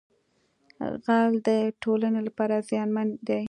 [1.05, 1.49] غل د
[1.81, 3.39] ټولنې لپاره زیانمن دی